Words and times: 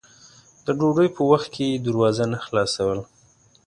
د 0.65 0.67
ډوډۍ 0.79 1.07
په 1.15 1.21
وخت 1.31 1.47
کې 1.53 1.63
به 1.65 1.71
یې 1.73 1.83
دروازه 1.85 2.25
نه 2.33 2.39
خلاصوله. 2.45 3.03